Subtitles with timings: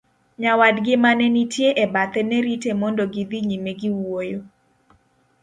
[0.41, 4.39] nyawadgi manenitie e bathe ne rite mondo gi dhi nyime gi wuoyo